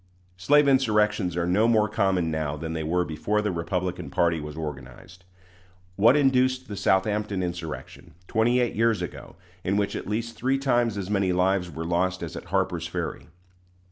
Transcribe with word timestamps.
Slave 0.35 0.67
insurrections 0.67 1.37
are 1.37 1.45
no 1.45 1.67
more 1.67 1.87
common 1.87 2.31
now 2.31 2.57
than 2.57 2.73
they 2.73 2.81
were 2.81 3.05
before 3.05 3.39
the 3.39 3.51
Republican 3.51 4.09
party 4.09 4.39
was 4.39 4.57
organized. 4.57 5.25
What 5.95 6.15
induced 6.15 6.67
the 6.67 6.75
Southampton 6.75 7.43
insurrection, 7.43 8.15
twenty 8.27 8.59
eight 8.59 8.73
years 8.75 9.03
ago, 9.03 9.35
in 9.63 9.77
which 9.77 9.95
at 9.95 10.07
least 10.09 10.35
three 10.35 10.57
times 10.57 10.97
as 10.97 11.11
many 11.11 11.31
lives 11.31 11.69
were 11.69 11.85
lost 11.85 12.23
as 12.23 12.35
at 12.35 12.45
Harper's 12.45 12.87
Ferry? 12.87 13.27